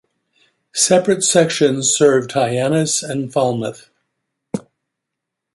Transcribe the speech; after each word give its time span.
Separate 0.73 1.23
sections 1.23 1.93
served 1.93 2.31
Hyannis 2.31 3.03
and 3.03 3.31
Falmouth. 3.31 3.91